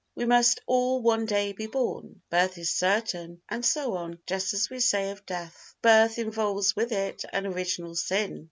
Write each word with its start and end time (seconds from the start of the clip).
"We 0.15 0.25
must 0.25 0.61
all 0.65 0.99
one 0.99 1.27
day 1.27 1.51
be 1.51 1.67
born," 1.67 2.21
"Birth 2.31 2.57
is 2.57 2.71
certain" 2.73 3.39
and 3.47 3.63
so 3.63 3.93
on, 3.97 4.17
just 4.25 4.51
as 4.55 4.67
we 4.67 4.79
say 4.79 5.11
of 5.11 5.27
death. 5.27 5.75
Birth 5.83 6.17
involves 6.17 6.75
with 6.75 6.91
it 6.91 7.23
an 7.31 7.45
original 7.45 7.93
sin. 7.93 8.39